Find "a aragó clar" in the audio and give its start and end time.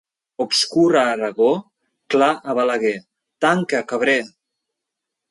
1.01-2.29